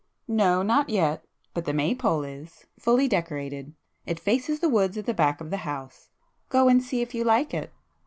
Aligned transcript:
"No, 0.27 0.63
not 0.63 0.89
yet. 0.89 1.23
But 1.53 1.65
the 1.65 1.73
May 1.75 1.93
pole 1.93 2.23
is;—fully 2.23 3.07
decorated. 3.07 3.75
It 4.07 4.19
faces 4.19 4.59
the 4.59 4.67
woods 4.67 4.97
at 4.97 5.05
the 5.05 5.13
back 5.13 5.39
of 5.39 5.51
the 5.51 5.57
house,—go 5.57 6.67
and 6.67 6.81
see 6.81 7.03
if 7.03 7.13
you 7.13 7.23
like 7.23 7.53
it." 7.53 7.71